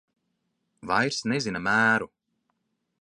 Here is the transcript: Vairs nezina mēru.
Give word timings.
Vairs 0.91 1.19
nezina 1.33 1.61
mēru. 1.67 2.09